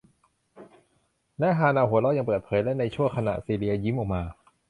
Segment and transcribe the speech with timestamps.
[1.39, 4.21] และฮาเนาหัวเราะอย่างเปิดเผย และในชั่วขณะ ซีเลียยิ้มออกมา